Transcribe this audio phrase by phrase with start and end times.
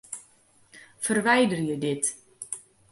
[1.05, 2.05] Ferwiderje dit.